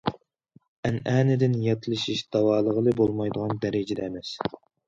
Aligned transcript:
ئەنئەنىدىن 0.89 1.53
ياتلىشىش 1.67 2.23
داۋالىغىلى 2.37 2.97
بولمايدىغان 3.03 3.57
دەرىجىدە 3.67 4.09
ئەمەس. 4.09 4.37